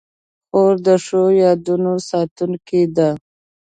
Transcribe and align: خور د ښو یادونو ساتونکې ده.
خور 0.47 0.73
د 0.85 0.87
ښو 1.05 1.21
یادونو 1.43 1.93
ساتونکې 2.09 2.81
ده. 2.95 3.09